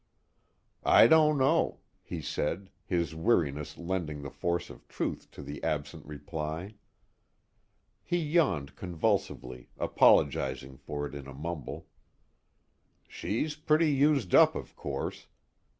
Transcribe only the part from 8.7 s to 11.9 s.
convulsively, apologizing for it in a mumble.